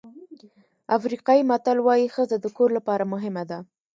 [0.97, 3.59] افریقایي متل وایي ښځه د کور لپاره مهمه ده.